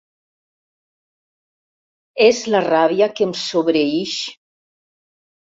És 2.29 2.39
la 2.55 2.63
ràbia 2.69 3.09
que 3.21 3.27
em 3.27 3.35
sobreïx. 3.43 4.19